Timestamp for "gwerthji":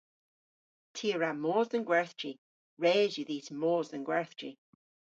1.89-2.31, 4.07-4.51